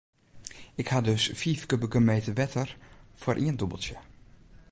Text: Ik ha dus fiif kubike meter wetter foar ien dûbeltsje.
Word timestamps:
Ik 0.75 0.87
ha 0.89 1.01
dus 1.01 1.31
fiif 1.35 1.65
kubike 1.69 1.99
meter 2.09 2.33
wetter 2.41 2.69
foar 3.21 3.37
ien 3.45 3.57
dûbeltsje. 3.59 3.97